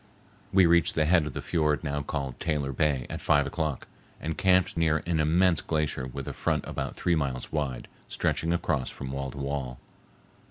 [0.51, 3.87] We reached the head of the fiord now called Taylor Bay at five o'clock
[4.19, 8.89] and camped near an immense glacier with a front about three miles wide stretching across
[8.89, 9.79] from wall to wall.